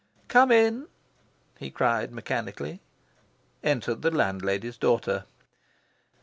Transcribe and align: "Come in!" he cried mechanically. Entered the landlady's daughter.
"Come 0.29 0.51
in!" 0.51 0.87
he 1.59 1.69
cried 1.69 2.11
mechanically. 2.11 2.81
Entered 3.63 4.01
the 4.01 4.09
landlady's 4.09 4.75
daughter. 4.77 5.25